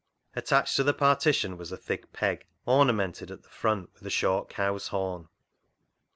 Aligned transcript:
Attached 0.35 0.75
to 0.77 0.83
the 0.83 0.95
partition 0.95 1.59
was 1.59 1.71
a 1.71 1.77
thick 1.77 2.11
peg, 2.11 2.47
ornamented 2.65 3.29
at 3.29 3.43
the 3.43 3.49
front 3.49 3.93
with 3.93 4.01
a 4.03 4.09
short 4.09 4.49
cow's 4.49 4.87
horn. 4.87 5.27